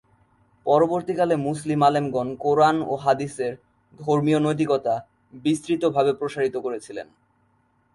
পরবর্তীকালে 0.65 1.35
মুসলিম 1.47 1.79
আলেমগণ 1.83 2.27
কুরআন 2.35 2.77
ও 2.81 2.93
হাদিসের 2.95 3.53
ধর্মীয় 3.99 4.39
নৈতিকতা 4.39 4.93
বিস্তৃতভাবে 5.43 6.11
প্রসারিত 6.13 6.55
করেছিলেন। 6.65 7.07